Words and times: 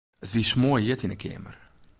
It 0.23 0.31
wie 0.35 0.47
smoarhjit 0.51 1.03
yn 1.05 1.13
'e 1.13 1.19
keamer. 1.23 1.55